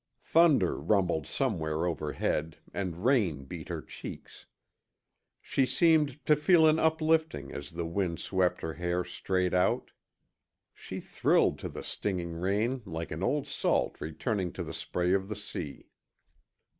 [0.23, 4.47] Thunder rumbled somewhere overhead and rain beat her cheeks.
[5.43, 9.91] She seemed to feel an uplifting as the wind swept her hair straight out.
[10.73, 15.29] She thrilled to the stinging rain like an old salt returning to the spray of
[15.29, 15.85] the sea.